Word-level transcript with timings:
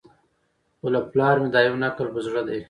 خو 0.79 0.87
له 0.93 0.99
پلاره 1.11 1.39
مي 1.43 1.49
دا 1.55 1.59
یو 1.67 1.75
نکل 1.83 2.07
په 2.13 2.19
زړه 2.25 2.41
دی 2.47 2.59